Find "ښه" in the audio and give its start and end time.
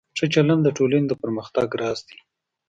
0.17-0.25